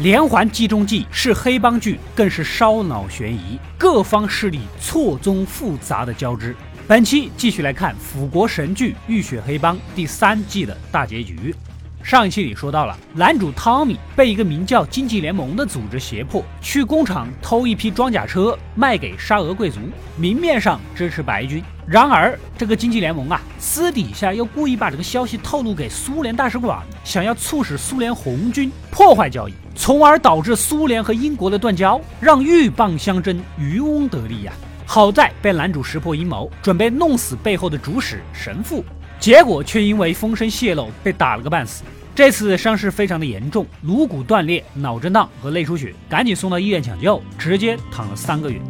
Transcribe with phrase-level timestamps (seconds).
[0.00, 6.54] 连环计中计是黑帮剧，更是烧脑悬疑，各方势力错综复杂的交织。
[6.86, 11.52] 本期继续来看腐国神剧《浴血黑帮》第三季的大结局。
[12.00, 19.80] 上一期里说到了，男主汤米被一个名叫经济联盟的组织胁迫，去工厂偷一批装甲车卖给沙俄贵族，
[20.16, 21.60] 明面上支持白军。
[21.88, 34.52] 然而，这个经济联盟啊，私底下又故意把这个消息透露给苏联大使馆，想要促使苏联红军破坏交易，从而导致苏联和英国的断交，让鹬蚌相争，渔翁得利呀。
[34.84, 38.84] 好在被男主识破阴谋，准备弄死背后的主使神父，
[39.20, 41.84] 结果却因为风声泄露被打了个半死。
[42.12, 48.60] 这次伤势非常的严重，颅骨断裂、脑震荡和内出血，赶紧送到医院抢救，直接躺了三个月。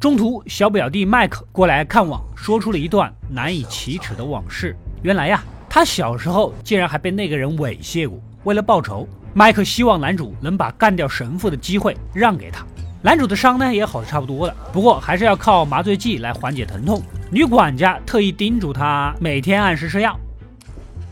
[0.00, 4.76] 中途，小表弟麦克过来看望，说出了一段难以启齿的往事。
[5.02, 8.18] 原来呀，他小时候竟然还被那个人猥亵过。
[8.42, 12.66] 为了报仇，麦克希望男主能把干掉神父的机会让给他。
[13.01, 17.01] 男主的伤呢也好的差不多了，不过还是要靠麻醉剂来缓解疼痛。
[17.31, 20.19] 女管家特意叮嘱他每天按时吃药。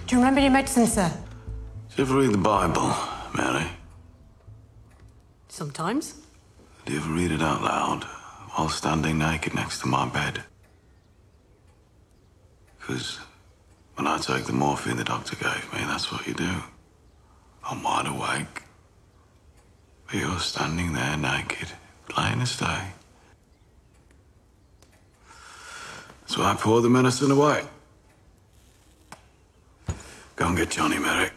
[0.08, 1.10] Do you remember your medicine, sir?
[1.96, 2.94] Do you ever read the Bible,
[3.34, 3.66] Mary?
[5.50, 6.12] Sometimes.
[6.86, 8.04] Do you ever read it out loud?
[8.56, 10.44] while standing naked next to my bed.
[12.80, 13.20] Because
[13.96, 16.52] when I take the morphine the doctor gave me, that's what you do.
[17.70, 18.64] I'm wide awake.
[20.11, 21.69] But you're standing there naked,
[22.09, 22.95] plain as day.
[26.27, 27.63] So I pour the medicine away.
[30.35, 31.31] Go and get Johnny Merrick.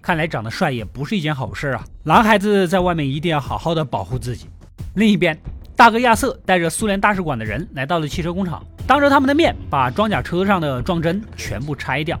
[0.00, 1.84] 看来长得帅也不是一件好事啊！
[2.02, 4.48] 男孩子在外面一定要好好的保护自己。
[4.96, 5.40] 另一边，
[5.76, 12.20] 大哥亚瑟带着苏联大使馆的人来到了汽车工厂，当着他们的面把装甲车上的装帧全部拆掉。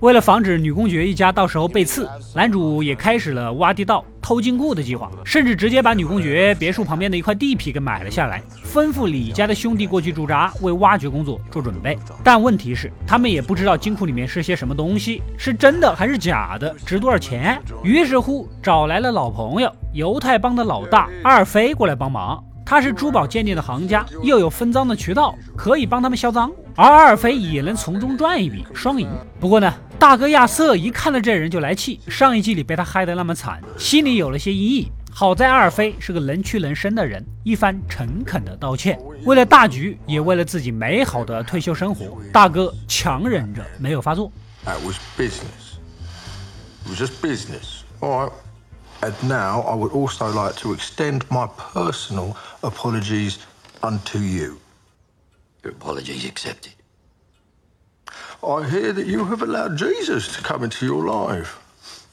[0.00, 11.98] 为了防止女公爵一家到时候被刺，男主也开始了挖地道、偷金库的计划，甚至直接把女公爵别墅旁边的一块地皮给买了下来，吩咐李家的兄弟过去驻扎，为挖掘工作做准备。
[12.22, 17.60] 但问题是，他们也不知道金库里面是些什么东西，是真的还是假的，值多少钱。
[17.82, 22.44] 于是乎，找来了老朋友犹太帮的老大二飞过来帮忙。
[22.64, 29.08] 他是珠宝鉴定的行家，又有分赃的渠道，可以帮他们销赃，而二飞也能从中赚一笔，双赢。
[29.40, 34.88] 不过呢，大哥亚瑟一看到这人就来气，上一季里被他害得那么惨，心里有了些阴影。
[35.12, 44.30] 好在阿尔菲是个能屈能伸的人，一番诚恳的道歉，为了大局，也为了自己美好的退休生活，大哥强忍着没有发作。
[49.00, 53.36] And now I would also like to extend my personal apologies
[53.80, 54.58] unto you.
[55.62, 56.72] Your apologies accepted.
[58.46, 61.58] I hear that you have allowed Jesus to come into your life.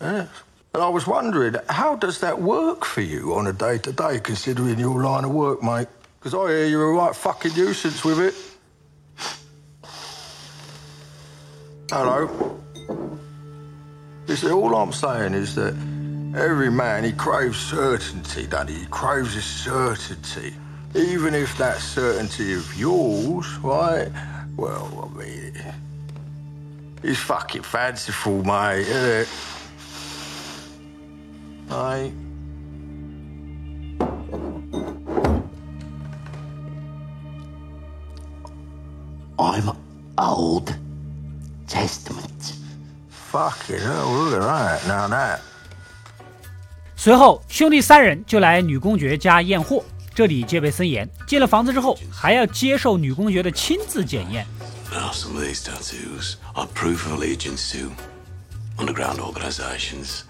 [0.02, 0.28] Yes.
[0.74, 4.19] And I was wondering, how does that work for you on a day to day,
[4.19, 5.88] considering your line of work, mate?
[6.19, 8.34] Because I hear you're a right fucking nuisance with it.
[11.90, 12.59] Hello.
[14.28, 15.75] You see, all I'm saying is that
[16.35, 18.80] Every man, he craves certainty, doesn't he?
[18.80, 20.53] He craves a certainty.
[20.94, 24.12] Even if that certainty of yours, right?
[24.58, 25.53] Well, I mean,
[27.04, 29.28] it's fucking fanciful, mate, isn't it?
[31.70, 32.14] Mate.
[39.38, 39.76] I'm
[40.18, 40.74] Old
[41.68, 42.53] Testament.
[43.09, 44.88] Fucking hell, look at that.
[44.88, 45.40] Now that
[46.96, 49.84] 随后，兄弟三人就来女公爵家验货。
[50.14, 54.48] 这里戒备森严，进了房子之后，还要接受女公爵的亲自检验。
[54.91, 57.91] Now some of these tattoos are proof of allegiance to
[58.78, 60.23] underground organizations,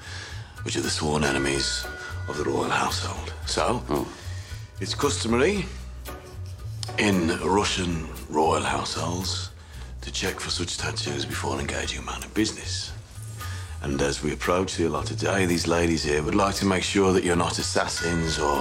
[0.63, 1.85] which are the sworn enemies
[2.27, 3.33] of the royal household.
[3.45, 4.07] So, oh.
[4.79, 5.65] it's customary
[6.97, 9.51] in Russian royal households
[10.01, 12.91] to check for such tattoos before engaging a man of business.
[13.81, 17.13] And as we approach the allotted day, these ladies here would like to make sure
[17.13, 18.57] that you're not assassins or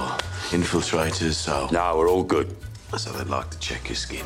[0.51, 1.67] infiltrators, so.
[1.71, 2.55] No, we're all good.
[2.97, 4.25] So they'd like to check your skin.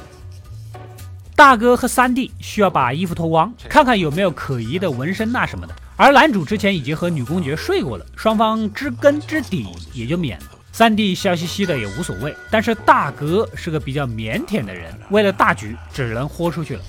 [1.40, 5.74] 大哥和三弟需要把衣服脱光，看看有没有可疑的纹身呐什么的。
[5.96, 10.46] 而男主之前已经和女公爵睡过了，双方知根知底，也就免了。
[10.74, 16.82] 三弟笑嘻嘻的也无所谓，但是大哥是个比较腼腆的人，为了大局，只能豁出去了。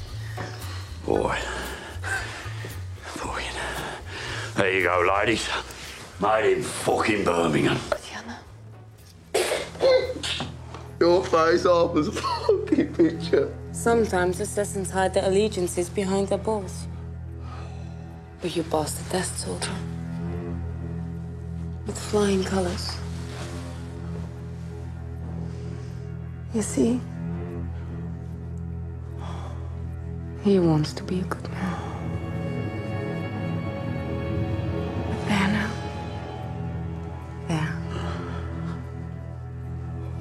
[1.07, 1.37] Boy.
[3.23, 3.43] Boy.
[4.57, 5.45] There you go, ladies.
[6.21, 7.77] Made in fucking Birmingham.
[10.99, 13.47] Your face off as a fucking picture.
[13.81, 16.87] Sometimes assassins hide their allegiances behind their balls.
[18.43, 19.73] But you the test, soldier.
[21.87, 22.99] With flying colors.
[26.53, 27.01] You see?
[30.45, 31.81] He wants to be a good man.
[35.27, 35.71] There now.
[37.49, 37.75] There.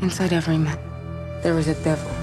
[0.02, 0.80] Inside every man,
[1.44, 2.19] there is a devil.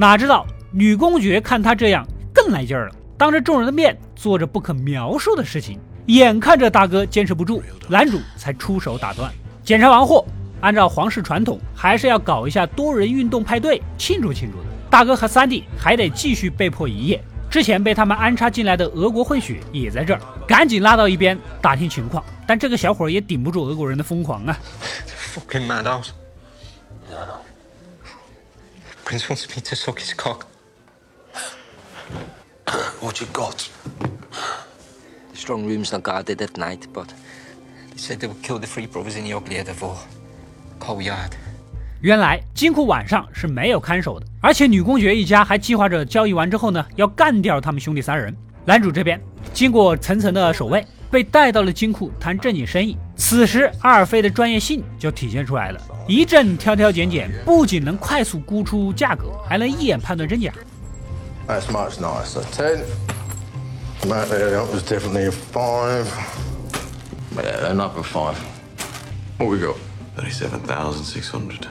[0.00, 5.78] 哪知道女公爵看他这样更来劲儿了，当着众人的面做着不可描述的事情。
[6.06, 9.30] 眼看着大哥坚持不住，男主才出手打断。
[9.62, 10.24] 检查完货，
[10.62, 14.64] 按照皇室传统，还是要搞一下多人运动派对庆祝庆祝的。
[14.88, 17.22] 大哥和三弟还得继续被迫营业。
[17.50, 22.24] 之前被他们安插进来的俄国混血也在这儿，赶紧拉到一边打听情况。
[22.46, 24.58] 但这个小伙也顶不住俄国人的疯狂啊！
[29.10, 29.26] Fucking madhouse.
[29.26, 30.46] Prince wants me to suck his cock.
[33.00, 33.68] What you got?
[35.32, 37.08] The strong room's not guarded at night, but
[37.90, 39.96] they said they would kill the three brothers in the ugly of the war.
[40.78, 41.32] Cold yard.
[42.00, 48.34] 原来金库晚上是没有看守的，而且女公爵一家还计划着交易完之后呢，要干掉他们兄弟三人。
[48.64, 49.20] 男主这边
[49.52, 52.96] 经过层层的守卫，被带到了金库谈正经生意。
[53.16, 60.52] 此时阿尔菲的专业性就体现出来了，一阵挑挑拣拣，不仅能快速估出价格，还能一眼判断真假。
[61.46, 62.42] That's much nicer.
[62.52, 62.84] Ten.
[64.02, 66.06] That there that was definitely a five.
[67.36, 68.36] Yeah, another five.
[69.38, 69.76] What we got?
[70.16, 71.66] Thirty-seven thousand six hundred.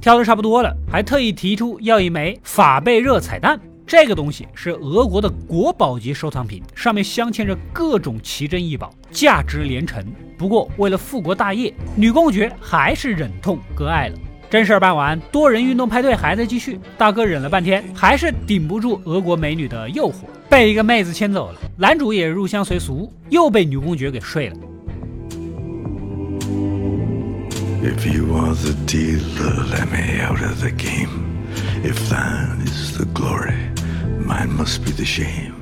[0.00, 3.60] 挑的差不多了，还特意提出要一枚法贝热彩蛋。
[3.90, 10.00] 这个东西是俄国的国宝级收藏品，上面镶嵌着各种奇珍异宝，价值连城。
[10.38, 14.16] 不过为了复国大业，女公爵还是忍痛割爱了。
[14.48, 16.78] 正事儿办完，多人运动派对还在继续。
[16.96, 21.58] 大哥忍了半天，还是顶不住俄国美女的诱惑，被一个妹子牵走了。
[21.76, 24.56] 男主也入乡随俗，又被女公爵给睡了。
[27.82, 29.18] If you are the deal
[29.68, 31.28] let me out of the game.
[31.82, 33.69] If that is the glory,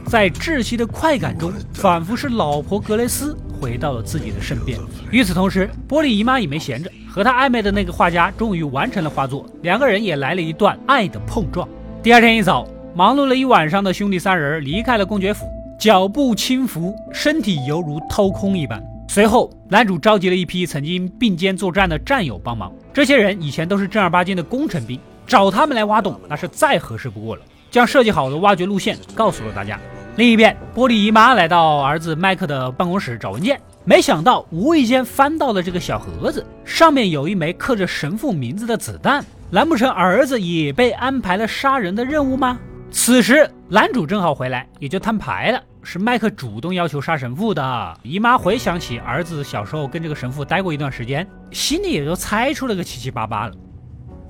[0.06, 4.78] 在窒息的快感中，仿佛是老婆格雷斯回到了自己的身边。
[5.10, 11.68] 与此同时，波利姨妈也没闲着，和她暧昧的那个画家终于完成了画作，两个人也来了一段爱的碰撞。
[12.02, 15.46] 第二天一早，忙碌了一晚上的兄弟三人离开了公爵府，
[15.78, 18.82] 脚步轻浮，身体犹如掏空一般。
[19.08, 27.42] 随后，男主召集了一批曾经并肩作战的战友帮忙，这些人以前都是正儿八经的工程兵，找他们来挖洞那是再合适不过了。
[27.70, 29.78] 将设计好的挖掘路线告诉了大家。
[30.16, 39.24] 另一边，波利姨妈来到儿子麦克的办公室找文件，没想到无意间翻到了这个小盒子，上面有一枚刻着神父名字的子弹。
[39.50, 42.58] 难不成儿子也被安排了杀人的任务吗？
[42.90, 45.62] 此时，男主正好回来，也就摊牌了。
[45.82, 47.98] 是麦克主动要求杀神父的。
[48.02, 53.54] 姨妈回想起儿子小时候跟这个神父待过一段时间，心里也就猜出了个七七八八了。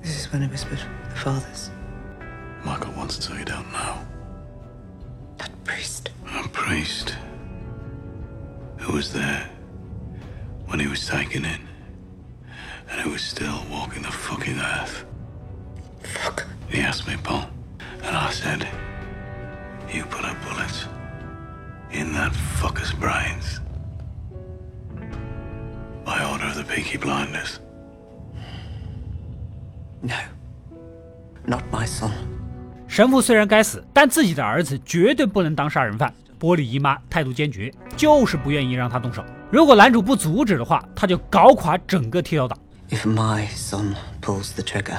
[0.01, 0.63] This is when it was
[2.63, 3.97] Michael wants to you don't know.
[5.37, 6.09] That priest.
[6.35, 7.15] A priest
[8.77, 9.49] who was there
[10.67, 11.67] when he was taken in
[12.89, 15.05] and who was still walking the fucking earth.
[16.03, 16.45] Fuck.
[16.69, 17.49] He asked me, Paul,
[18.03, 18.67] and I said,
[19.93, 20.87] You put a bullet
[21.91, 23.59] in that fucker's brains.
[26.05, 27.59] By order of the Peaky Blinders.
[30.01, 30.19] No.
[31.45, 32.38] Not my son.
[32.99, 36.13] 神父虽然该死，但自己的儿子绝对不能当杀人犯。
[36.37, 39.23] 波利姨妈态度坚决，就是不愿意让他动手。
[39.49, 42.59] 如果男主不阻止的话，他就搞垮整个剃刀党。
[42.89, 44.97] If my son pulls the trigger,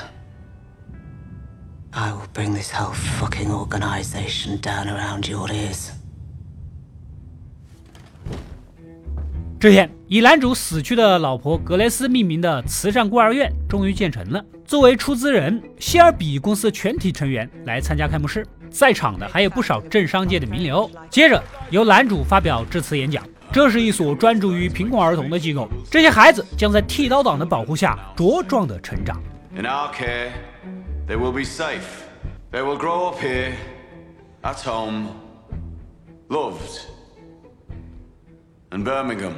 [1.90, 5.90] I will bring this whole fucking organization down around your ears.
[9.59, 14.42] 这天，以男主死去的老婆格雷斯命名的慈善孤儿院终于建成了。
[14.71, 20.89] 作为出资人，希尔比公司全体成员来参加开幕式，在场的还有不少政商界的名流。
[21.11, 23.27] 接着由男主发表致辞演讲。
[23.53, 29.21] 这是一所专注于贫困儿童的机构，这些孩子将在剃刀党的保护下茁壮的成长。
[29.57, 30.31] In our care,
[31.09, 31.81] they will be safe.
[32.53, 33.55] They will grow up here,
[34.43, 35.09] at home,
[36.29, 36.83] loved.
[38.71, 39.33] And Birmingham.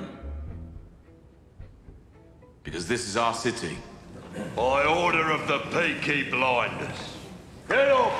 [2.62, 3.78] Because this is our city.
[4.56, 6.96] By order of the Peaky Blinders.
[7.68, 8.12] Get up!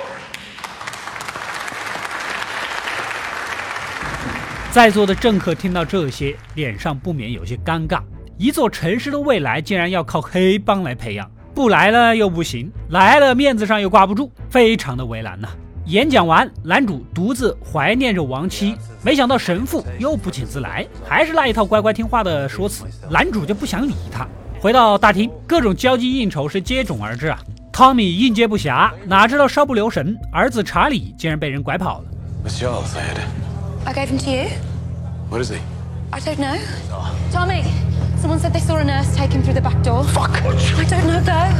[4.70, 8.02] 在座的政客听到这些，脸上不免有些尴尬。
[8.36, 15.48] 一座城市的未来竟然要靠黑帮来培养，不来了又不行，来了面子上又挂不住，非常的为难呐。
[15.86, 24.28] 演讲完，男主独自怀念着亡妻，没想到神父又不请自来，还是那一套乖乖听话的说辞，男主就不想理他。
[24.62, 27.36] 回到大厅，各种交际应酬是接踵而至啊。
[27.72, 32.04] 汤米应接不暇，哪知道稍不留神，儿子查理竟然被人拐跑了。
[33.84, 34.50] I gave him to you.
[35.28, 35.56] What is he?
[36.10, 36.56] I don't know.
[37.32, 37.64] Tommy,
[38.22, 40.04] someone said they saw a nurse take him through the back door.
[40.04, 40.30] Fuck!
[40.78, 41.52] I don't know though.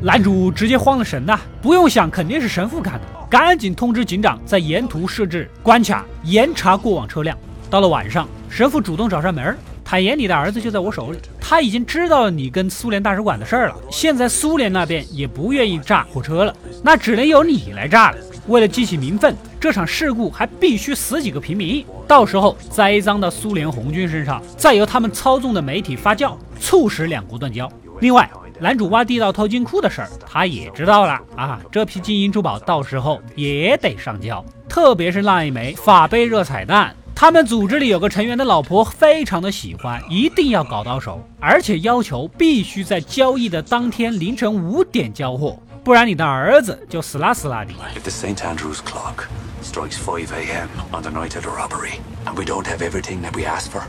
[0.00, 7.36] 男主直接慌了神呐，不用想，肯定是神父干的，赶紧通知警长，在沿途设置关卡，严查过往车辆。
[7.68, 13.76] 到了晚上，神父主动找上门，坦言你的儿子就在我手里，他已经知道了你跟苏联大使馆的事儿了。
[13.88, 16.52] 现在苏联那边也不愿意炸火车了，
[16.82, 18.16] 那只能由你来炸了。
[18.48, 27.70] 为了激起民愤，这场事故还必须死几个平民，到时候栽赃到苏联红军身上，再由他们操纵的媒体发酵，促使两国断交。
[28.00, 28.28] 另外，
[28.58, 45.58] 男主挖地道偷金库的事儿，他也知道了啊，这批金银珠宝到时候也得上交，特别是那一枚法贝热彩蛋，他们组织里有个成员的老婆非常的喜欢，一定要搞到手，而且要求必须在交易的当天凌晨五点交货。
[45.82, 47.72] 不然你的儿子就死啦死啦的。
[47.98, 48.36] If the St.
[48.36, 49.28] Andrew's clock
[49.62, 50.68] strikes 5 a.m.
[50.92, 53.84] on the night of the robbery, and we don't have everything that we asked for,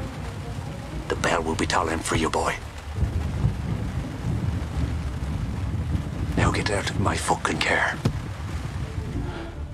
[1.09, 2.53] the bell will be tolling for you, boy.
[6.37, 7.97] Now get out of my fucking care.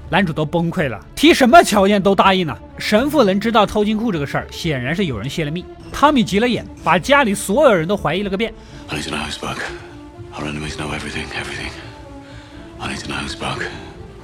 [0.10, 2.60] 男主都崩溃了，提什么条件都答应了。
[2.84, 5.64] 神父能知道偷金库这个事儿，显然是有人泄了密。
[5.94, 8.54] 汤米急了眼，把家里所有人都怀疑了个遍。
[8.90, 9.60] I need to know who's back.
[10.34, 11.72] Our enemies know everything, everything.
[12.80, 13.62] I need to know who's back.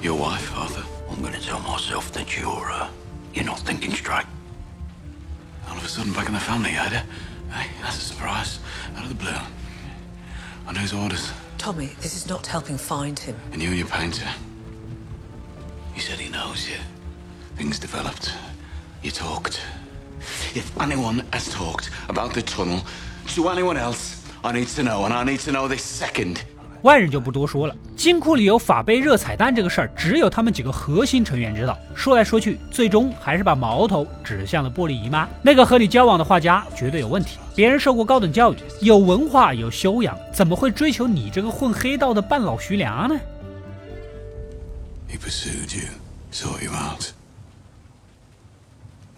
[0.02, 0.84] Your wife, Arthur.
[1.10, 2.90] I'm gonna tell myself that you're, uh,
[3.34, 4.26] you're not thinking straight.
[5.70, 7.06] All of a sudden back in the family, Ada.
[7.52, 8.60] Hey, that's a surprise.
[8.98, 9.40] Out of the blue.
[10.68, 11.32] On whose orders?
[11.58, 13.36] Tommy, this is not helping find him.
[13.54, 14.28] And you and your painter.
[15.94, 16.76] He said he knows you.
[17.60, 18.32] Things developed.
[19.04, 19.60] You talked.
[20.56, 22.80] If anyone has talked about the tunnel
[23.36, 26.38] to anyone else, I need to know, and I need to know this second.
[26.84, 27.76] 外人就不多说了。
[27.98, 31.78] 金库里有法杯热彩蛋这个事儿，只有他们几个核心成员知道。
[31.94, 35.28] 说来说去，最终还是把矛头指向了玻璃姨妈。
[35.42, 43.20] 那个和你交往的画家绝对有问题，别人受过高等教育，有文化有修养，怎么会追求你这个混黑道的半老徐良呢
[45.12, 45.90] ？He pursued you,
[46.32, 47.08] sought you out.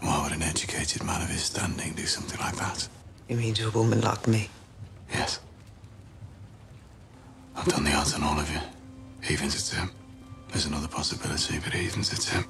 [0.01, 2.87] Why would an educated man of his standing do something like that?
[3.29, 4.49] You mean to a woman like me?
[5.13, 5.39] Yes.
[7.55, 8.59] I've done the odds on all of you.
[9.29, 9.89] Evens it's him.
[10.51, 12.43] There's another possibility, but evens it's him.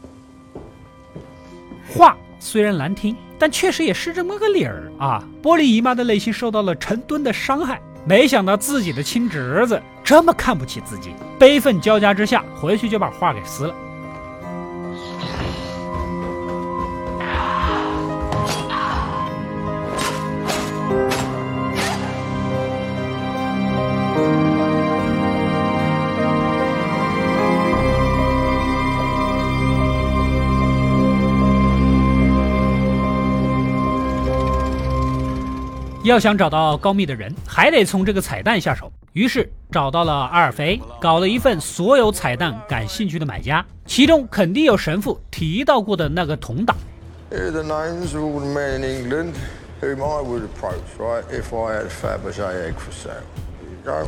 [1.93, 5.21] 话虽然难听，但确实也是这么个理儿啊！
[5.43, 13.75] 玻璃姨妈的内心受到了成吨的伤害，没想到自己的亲侄子这么看不起自己，悲愤交加之下，回去就把画给撕了。
[36.03, 38.91] 要想找到高密的人，还得从这个彩蛋下手。
[39.13, 46.75] 于是找到了阿尔菲，搞了一份所有彩蛋感兴趣的买家，其中肯定有神父提到过的那个同党。
[47.29, 49.33] The names of all the men in England
[49.79, 53.21] whom I would approach, right, if I had a Fabergé egg for sale.
[53.61, 54.07] Here you go.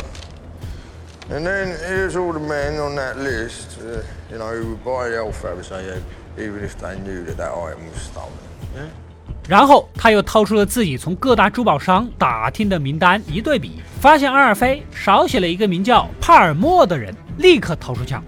[1.30, 5.10] And then here's all the men on that list, uh, you know, who would buy
[5.10, 6.04] the old Fabergé egg,
[6.38, 8.34] even if they knew that that item was stolen.
[8.76, 8.90] Yeah?
[9.48, 18.24] 然后他又掏出了自己从各大珠宝商打听的名单，一对比，发现阿尔菲少写了一个名叫帕尔默的人，立刻掏出枪。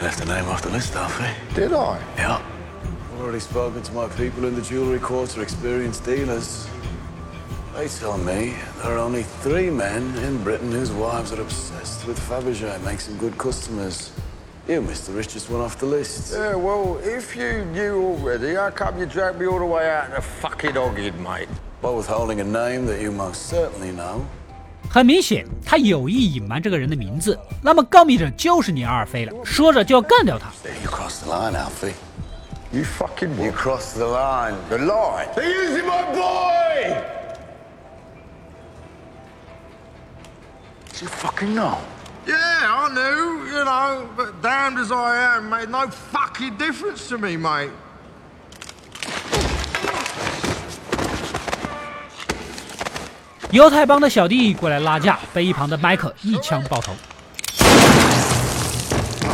[0.00, 1.34] Left the name off the list, Alfie.
[1.54, 1.98] Did I?
[2.16, 2.38] Yeah.
[2.38, 6.66] I've already spoken to my people in the jewellery quarter, experienced dealers.
[7.76, 12.18] They tell me there are only three men in Britain whose wives are obsessed with
[12.18, 14.10] Fabergé, make some good customers.
[14.67, 15.13] You, Mr.
[15.15, 16.33] Rich, just went off the list.
[16.33, 20.15] Yeah, well, if you knew already, how come you dragged me all the way out
[20.15, 21.49] to fucking Oggid, mate?
[21.81, 24.21] Both holding a name that you most certainly know.
[24.89, 27.37] 很明显，他有意隐瞒这个人的名字。
[27.61, 29.33] 那么告密者就是你阿尔菲了。
[29.43, 30.49] 说着就要干掉他。
[30.83, 31.93] You crossed the line, Alfie.
[32.71, 33.55] You fucking You what?
[33.55, 34.55] crossed the line.
[34.69, 35.27] The lie.
[35.35, 37.03] They're using my boy!
[41.01, 41.79] You fucking know.
[42.27, 47.17] Yeah, I knew, you know, but damned as I am, made no fucking difference to
[47.17, 47.71] me, mate.
[53.51, 56.95] 犹太帮的小弟过来拉架，被一旁的迈克一枪爆头。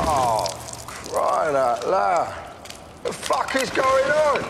[0.06, 0.50] Oh,
[0.86, 2.28] crying out loud.
[3.04, 4.44] The fuck is going on?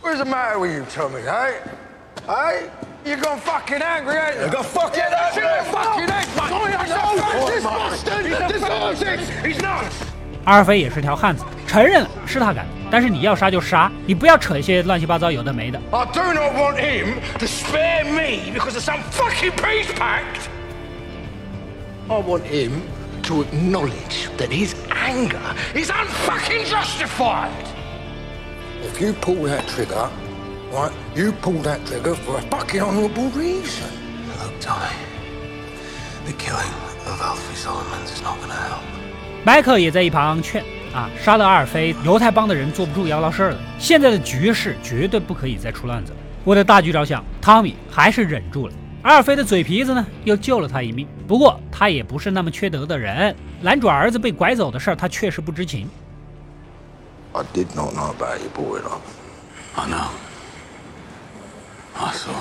[0.00, 1.60] What's the matter with you, Tommy, hey?
[2.26, 2.70] Hey?
[3.04, 4.46] You gone fucking angry, ain't you?
[4.46, 5.44] You got fucking angry!
[5.70, 6.48] fucking angry!
[6.48, 7.46] Tommy, I know!
[7.46, 8.24] This bastard!
[8.48, 9.84] This is He's not!
[10.44, 15.80] 阿尔菲也是条汉子，承认了是他干的，但是你要杀就杀，你不要扯一些乱七八糟有的没的。
[15.90, 20.48] I do not want him to spare me because of some fucking peace pact.
[22.08, 22.82] I want him
[23.24, 25.40] to acknowledge that his anger
[25.74, 27.50] is unfucking justified.
[28.84, 30.08] If you pull that trigger,
[30.71, 33.89] Right, you pull that trigger for a fucking honourable reason.
[34.39, 34.95] Look, Tommy.
[36.25, 36.71] The killing
[37.07, 38.81] of Alfie Solomons is not gonna help.
[39.43, 40.63] 迈克也在一旁劝
[40.93, 43.57] 啊，杀了阿尔菲，犹太帮的人坐不住要闹事儿了。
[43.79, 46.17] 现在的局势绝对不可以再出乱子了。
[46.45, 48.73] 为了大局着想，汤米还是忍住了。
[49.01, 51.07] 阿尔菲的嘴皮子呢，又救了他一命。
[51.27, 55.89] 不过他也不是那么缺德的人，男主儿子被拐走的事儿，他确实不知情。
[57.33, 58.79] I did not know about your boy.
[59.73, 60.09] I know.
[61.93, 62.31] I saw.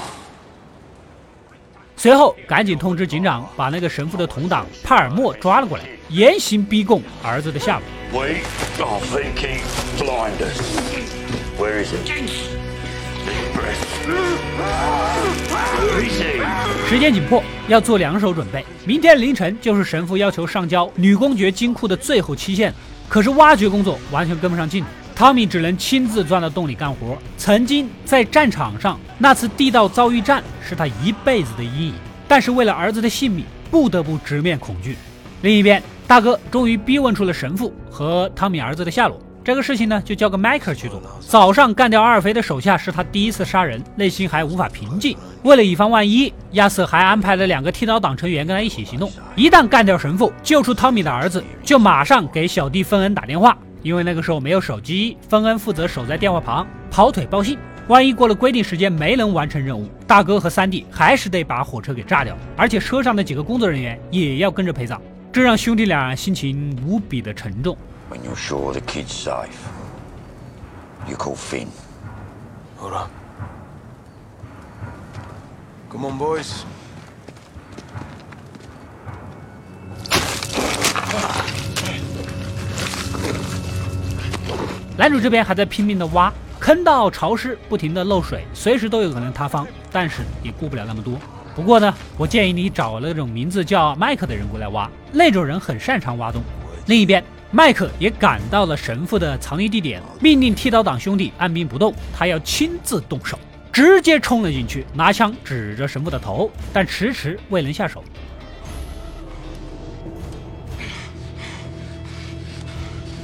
[1.97, 7.85] 随后赶紧通知警长，把那个神父的同党帕尔默抓了过来，严刑逼供儿子的下落。
[8.13, 8.39] We
[8.83, 9.61] are thinking
[9.99, 10.61] blinders.
[11.59, 12.09] Where is it?
[16.89, 18.65] 时间紧迫，要做两手准备。
[18.85, 22.73] 明天凌晨就是神父要求上交女公爵金库的最后期限，
[23.09, 24.89] 可是挖掘工作完全跟不上进度。
[25.21, 27.19] 汤米只能亲自钻到洞里干活。
[27.37, 31.95] 曾经在战场上那次地道遭遇战是他一辈子的阴影，
[32.27, 34.97] 但是为了儿子的性命，不得不直面恐惧。
[35.43, 39.21] 另一边，大哥终于逼问出了神父和汤米儿子的下落。
[39.45, 41.03] 这个事情呢，就交给迈克尔去做。
[41.21, 45.15] 早上干掉阿尔菲的手下是他第一次杀人，内心还无法平静。
[45.43, 49.13] 为了以防万一，亚瑟还安排了两个剃刀党成员跟他一起行动。
[49.37, 53.55] 一旦干掉神父，救出汤米的儿子，就马上给小弟芬恩打电话。
[53.83, 57.59] 因为那个时候没有手机，芬恩负责守在电话旁，跑腿报信。
[57.89, 65.01] 万一过了规定时间没能完成任务，大哥和三弟还是得把火车给炸掉，而且车上的几个工作人员也要跟着陪葬。
[65.33, 67.77] 这让兄弟俩心情无比的沉重。
[68.11, 69.49] When you're sure the kid's safe,
[71.09, 71.67] you call Finn.
[72.79, 73.09] Hold on.
[75.91, 76.65] Come on, boys.
[85.01, 91.19] 男主这边还在拼命的挖，坑道潮湿，不停的漏水，随时都有可能塌方，但是也顾不了那么多。
[91.57, 96.43] 不过呢，我建议你找那种名字叫麦克的人过来挖，那种人很擅长挖洞。
[96.85, 103.39] 另一边，麦克也赶到了神父的藏匿地点，命令剃刀党兄弟按兵不动，他要亲自动手，
[103.73, 108.05] 直接冲了进去，拿枪指着神父的头，但迟迟未能下手。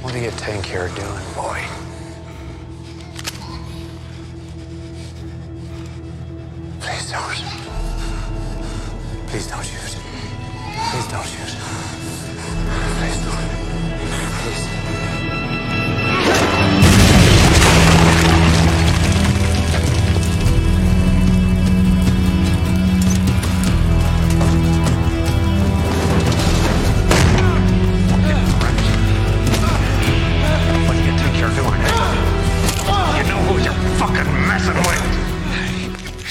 [0.07, 1.61] What do you think you're doing, boy?
[6.79, 7.43] Please don't.
[9.27, 9.97] Please don't shoot.
[10.91, 11.57] Please don't shoot.
[12.95, 13.49] Please don't.
[14.43, 14.76] Please.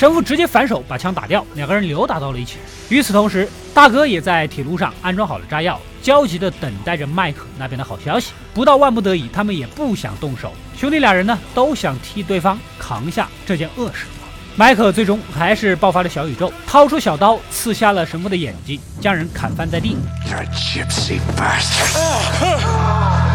[0.06, 2.58] 神父直接反手把枪打掉，两个人扭打到了一起。
[2.90, 8.30] 与此同时，大哥也在铁路上安装好了炸药，焦急地等待着麦克那边的好消息。
[8.54, 10.52] 不到万不得已，他们也不想动手。
[10.78, 14.06] 兄弟俩人呢，都想替对方扛下这件恶事。
[14.54, 19.96] 麦克最终还是爆发了小宇宙，掏出小刀刺瞎了神父的眼睛，将人砍翻在地。
[20.30, 23.25] You're a gypsy bastard.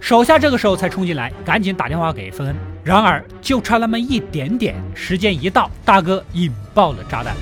[0.00, 2.56] 手下这个时候才冲进来，赶紧打电话给芬恩。
[2.82, 7.34] 然而就差那么一点点，时间一到，大哥引爆了炸弹。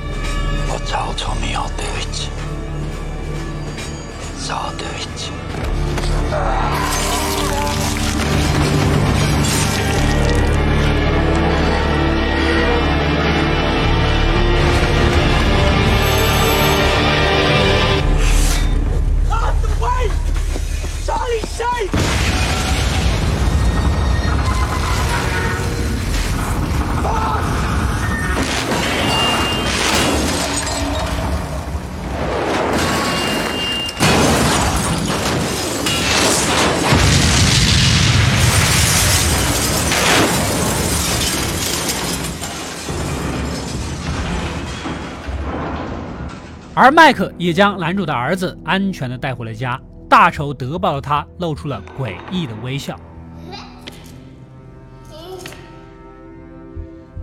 [46.78, 52.98] 而麦克也将男主的儿子安全的带回了家，大仇得报的他露出了诡异的微笑。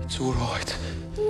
[0.05, 1.22] It's all right.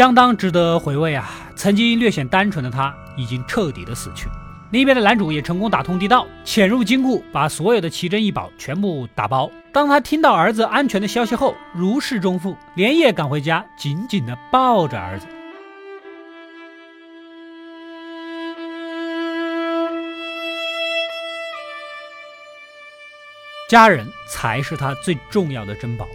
[0.00, 1.28] 相当值得回味啊！
[1.54, 4.30] 曾经略显单纯的他，已经彻底的死去。
[4.70, 9.50] 另一边的男主也成功打通地道，潜入金库，把所有的奇珍异宝全部打包。
[9.74, 15.26] 当他听到儿子安全的消息后，如释重负，连夜赶回家，紧紧的抱着儿子。
[23.68, 26.08] 家人才是他最重要的珍宝。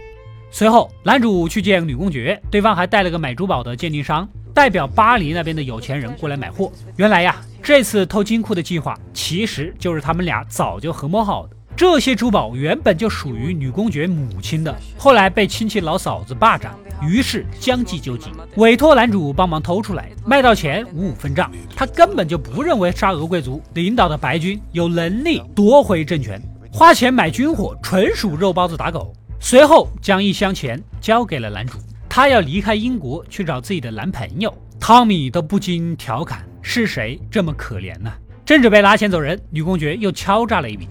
[0.50, 6.72] 随后，男主去见女公爵，对方还带了个买珠宝的鉴定商，代表巴黎那边的有钱人过来买货。
[6.96, 11.56] 原来呀，这次偷金库的计划其实就是他们俩早就合谋好的。
[11.76, 21.50] 这些珠宝原本就属于女公爵母亲的，后来被亲戚老嫂子霸占，于是将计就计，委托男主帮忙偷出来，卖到钱五五分账。
[21.74, 26.40] 他根本就不认为沙俄贵族领导的白军有能力夺回政权，
[26.72, 29.12] 花钱买军火纯属肉包子打狗。
[29.38, 34.52] 随后将一箱钱交给了男主，他要离开英国去找自己的男朋友。
[34.80, 38.12] 汤米都不禁调侃：“是谁这么可怜呢？”
[38.44, 40.88] 正准备拿钱走人，女公爵又敲诈了一笔。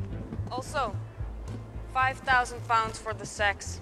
[0.50, 0.92] Also,
[1.94, 3.80] 5,000 pounds for the sex.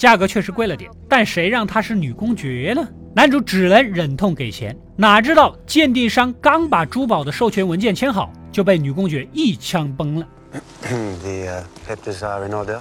[0.00, 2.88] 价格确实贵了点，但谁让她是女公爵呢？
[3.14, 10.26] 男主只能忍痛给钱，哪知道鉴定商刚把珠宝的授权文件签好，就被女公爵一枪崩了。
[10.52, 12.80] the uh, papers are in order.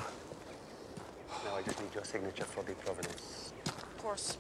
[1.43, 3.51] Now I just need your signature for the provenance.
[3.65, 4.37] Of course.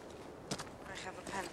[0.87, 1.43] I have a pen.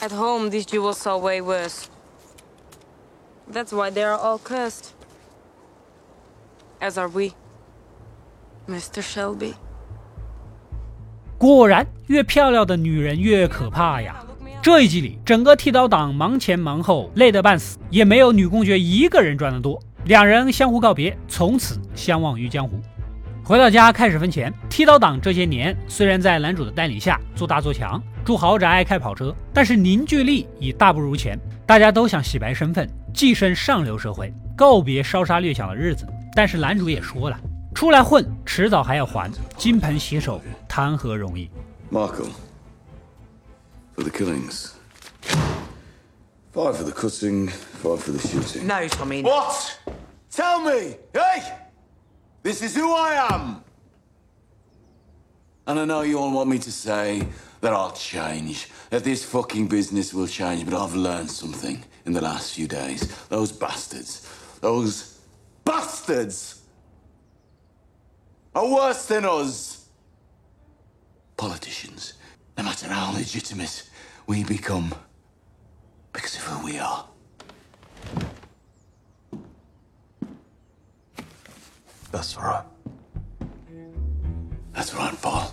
[0.00, 1.90] At home, these jewels are way worse.
[3.46, 4.94] That's why they are all cursed.
[6.82, 7.30] As are we.
[8.68, 9.00] Mr.
[9.00, 9.52] Shelby.
[11.38, 14.16] 果然，越漂亮的女人越可怕呀！
[14.60, 19.80] 这一集里，整个剃刀党忙前忙后，累得半死，也没有女公爵一个人赚得多。
[20.06, 22.80] 两人相互告别，从此相忘于江湖。
[23.44, 24.52] 回到家开始分钱。
[24.68, 31.38] 剃刀党这些年虽然在男主的带领下做大做强，住豪宅开跑车，但是凝聚力已大不如前。
[31.64, 36.04] 大家都想洗白身份，跻身上流社会，告别烧杀掠抢的日子。
[36.33, 37.39] 但是男主也说了，
[37.73, 41.49] 出来混，迟早还要还，金盆洗手，谈何容易？
[41.91, 42.31] Markle.
[43.95, 44.71] For the killings.
[46.53, 48.65] Five for the cutting, five for the shooting.
[48.65, 49.21] No, Tommy.
[49.21, 49.79] What?
[50.31, 50.97] Tell me!
[51.13, 51.43] Hey!
[52.43, 53.63] This is who I am!
[55.65, 57.27] And I know you all want me to say
[57.61, 62.21] that I'll change, that this fucking business will change, but I've learned something in the
[62.21, 63.07] last few days.
[63.29, 64.21] Those bastards,
[64.61, 65.10] those
[65.63, 66.61] bastards
[68.53, 69.87] are worse than us.
[71.35, 72.13] Politicians,
[72.57, 73.83] no matter how legitimate
[74.25, 74.91] we become,
[76.11, 77.05] because of who we are.
[82.11, 82.63] That's right.
[84.73, 85.51] That's right, Paul.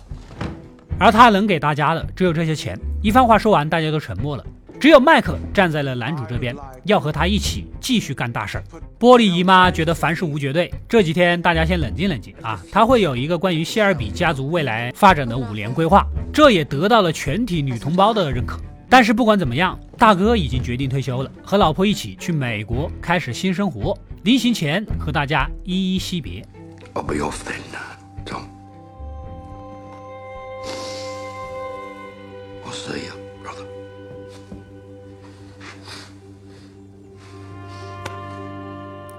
[0.99, 2.79] 而他能给大家的只有这些钱。
[3.03, 4.45] 一番话说完，大家都沉默了。
[4.80, 8.64] 只有麦克站在了男主这边，要和他一起继续干大事儿。
[8.98, 18.58] 玻璃姨妈觉得凡事无绝对，这几天大家先冷静冷静啊，他会有一个关于谢尔比家族未来发展的五年规划，这也得到了全体女同胞的认可。
[18.88, 23.94] 但是不管怎么样，大哥已经决定退休了，和老婆一起去美国开始新生活。
[24.22, 26.42] 临行前和大家依依惜别。
[32.64, 33.19] I'll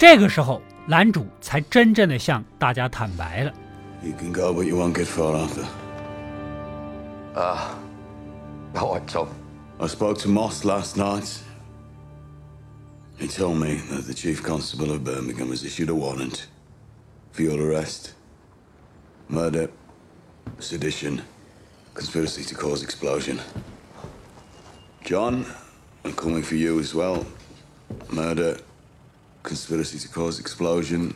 [0.01, 3.53] 这个时候，男主才真正的向大家坦白了。
[4.03, 5.65] You can go, but you won't get far after.
[7.35, 7.75] Ah.
[8.75, 9.29] all right, Tom.
[9.81, 11.43] I spoke to Moss last night.
[13.19, 16.47] He told me that the Chief Constable of Birmingham has issued a warrant
[17.33, 18.15] for your arrest.
[19.29, 19.71] Murder,
[20.59, 21.23] sedition,
[21.95, 23.41] conspiracy to cause explosion.
[25.05, 25.47] John,
[26.05, 27.27] I'm coming for you as well.
[28.11, 28.59] Murder,
[29.44, 31.16] conspiracy to cause explosion.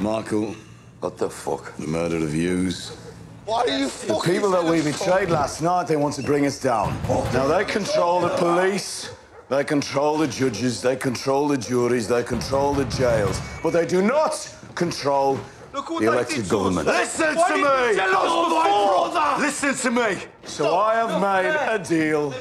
[0.00, 0.54] Michael,
[1.00, 1.74] What the fuck?
[1.76, 2.96] the murder of Hughes.
[3.44, 6.60] Why are you The people that we betrayed last night, they want to bring us
[6.60, 6.96] down.
[7.32, 9.10] Now they control the police,
[9.48, 14.00] they control the judges, they control the juries, they control the jails, but they do
[14.00, 14.32] not
[14.76, 15.38] control
[15.72, 16.86] the elected government.
[16.86, 19.42] Listen to me!
[19.42, 20.22] Listen to me!
[20.44, 22.32] So I have made a deal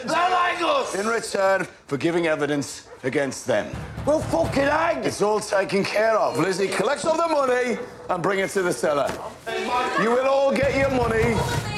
[0.99, 3.73] in return for giving evidence against them.
[4.05, 5.03] Well, fucking hang!
[5.03, 6.37] It's all taken care of.
[6.37, 7.77] Lizzie, collect all the money
[8.09, 9.09] and bring it to the cellar.
[10.01, 11.37] You will all get your money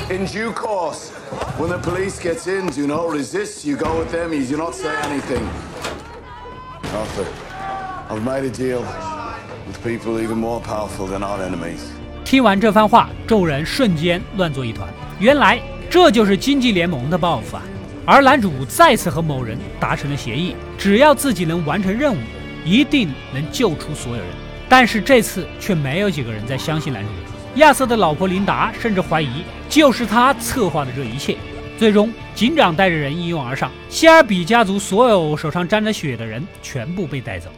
[0.09, 1.11] in due course.
[1.59, 3.63] When the police gets in, do not resist.
[3.63, 5.45] You go with them, you do not say anything.
[6.93, 7.27] Arthur,
[8.09, 8.83] I've made a deal
[9.84, 11.80] people even more powerful than our enemies
[12.23, 14.88] 听完这番话，众人瞬间乱作一团。
[15.19, 17.63] 原来这就是经济联盟的报复啊！
[18.06, 22.17] 而男主再次和某人达成了协议，只要自己能完成任务，
[22.65, 24.28] 一定能救出所有人。
[24.67, 27.10] 但是这次却没有几个人在相信男主。
[27.56, 31.38] 亚瑟的老婆琳达甚至怀疑就是他策划的这一切。
[31.78, 37.49] 最终，警长带着人一拥而上，希尔比家族所有手上沾着血的人全部被带走。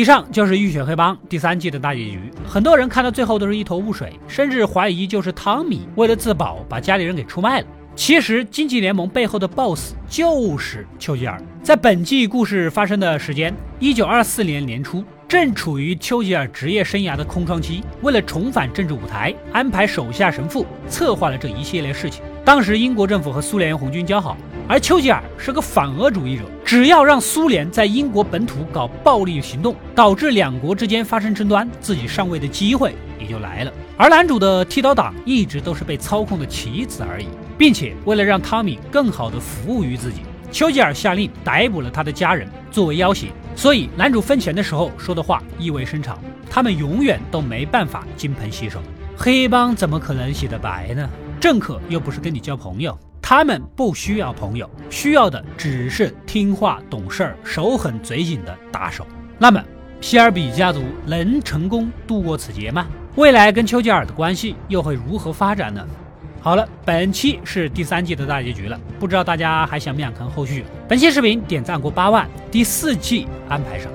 [0.00, 2.18] 以上就是《浴血黑帮》第三季的大结局。
[2.48, 7.66] 很多人看到最后都是一头雾水，甚至怀疑就是汤米为了自保把家里人给出卖了。
[7.94, 11.38] 其实，经济联盟背后的 BOSS 就是丘吉尔。
[11.62, 17.84] 在本季故事发生的时间，一九二四年年初，正处于丘吉尔职业生涯的空窗期。
[18.00, 22.24] 为了重返政治舞台，安排手下神父策划了这一系列事情。
[22.42, 24.34] 当时，英国政府和苏联红军交好，
[24.70, 33.72] 而丘吉尔是个反俄主义者，只要让苏联在英国本土搞暴力行动，导致两国之间发生争端，自己上位的机会也就来了。
[33.96, 37.26] 而男主的剃刀党一直都是被操控的棋子而已，
[37.58, 40.20] 并且为了让汤米更好的服务于自己，
[40.52, 43.26] 丘吉尔下令逮捕了他的家人作为要挟。
[43.56, 46.16] 所以男主分钱的时候说的话意味深长，
[46.48, 48.80] 他们永远都没办法金盆洗手。
[49.16, 51.10] 黑帮怎么可能洗得白呢？
[51.40, 52.96] 政客又不是跟你交朋友，
[53.30, 59.06] 他们不需要朋友，需要的只是听话、懂事儿、手狠嘴紧的打手。
[59.38, 59.64] 那么，
[60.00, 62.88] 希尔比家族能成功度过此劫吗？
[63.14, 65.86] 未来跟丘吉尔的关系又会如何发展呢？
[66.40, 70.64] 好了，本期是第三季的大结局了，不知道大家还想不想看后续？
[70.88, 73.92] 本期视频点赞过八万，第四季安排上。